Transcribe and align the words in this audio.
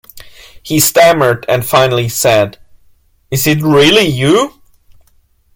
He 0.63 0.79
stammered 0.79 1.45
and 1.47 1.63
finally 1.63 2.09
said, 2.09 2.57
"is 3.29 3.45
it 3.45 3.61
really 3.61 4.07
you?". 4.07 4.59